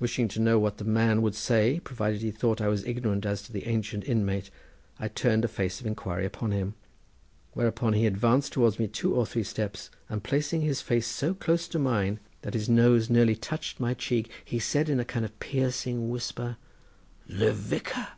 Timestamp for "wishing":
0.00-0.28